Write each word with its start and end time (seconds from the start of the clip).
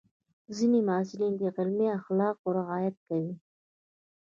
ځینې 0.55 0.79
محصلین 0.89 1.33
د 1.37 1.43
علمي 1.57 1.87
اخلاقو 1.97 2.47
رعایت 2.59 2.95
کوي. 3.07 3.33